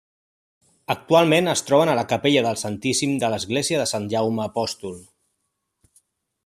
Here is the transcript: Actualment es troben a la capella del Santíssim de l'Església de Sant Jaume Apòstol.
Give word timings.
Actualment 0.93 1.51
es 1.51 1.61
troben 1.67 1.91
a 1.91 1.95
la 1.99 2.05
capella 2.13 2.43
del 2.47 2.57
Santíssim 2.63 3.15
de 3.25 3.31
l'Església 3.35 3.83
de 3.83 3.87
Sant 3.95 4.09
Jaume 4.15 4.45
Apòstol. 4.49 4.99